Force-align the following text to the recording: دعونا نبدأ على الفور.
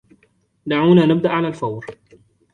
دعونا 0.69 1.05
نبدأ 1.05 1.29
على 1.29 1.47
الفور. 1.47 1.85